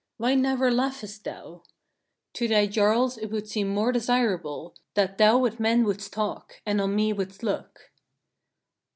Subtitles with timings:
[0.17, 1.61] Why never laughest thou?
[2.33, 6.81] To thy jarls it would seem more desirable, that thou with men wouldst talk, and
[6.81, 7.91] on me wouldst look.